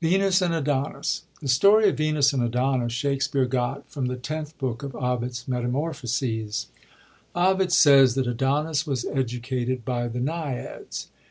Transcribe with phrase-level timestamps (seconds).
[0.00, 4.82] Vbnub and Adonib.— The story of Venus and Adonis Shakspere got from the Tenth Book
[4.82, 6.66] of Ovid's Meta morphoaea,
[7.34, 11.08] Ovid says that Adonis was educated by the Naiads.